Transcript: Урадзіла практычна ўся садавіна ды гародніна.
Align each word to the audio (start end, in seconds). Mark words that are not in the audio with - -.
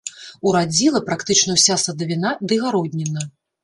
Урадзіла 0.51 1.03
практычна 1.11 1.59
ўся 1.59 1.79
садавіна 1.85 2.35
ды 2.47 2.63
гародніна. 2.67 3.33